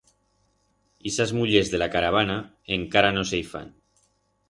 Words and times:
Ixas 1.09 1.35
mullers 1.41 1.71
de 1.75 1.83
la 1.83 1.89
caravana 1.99 2.41
encara 2.81 3.15
no 3.19 3.29
se 3.33 3.43
i 3.45 3.47
fan. 3.55 3.73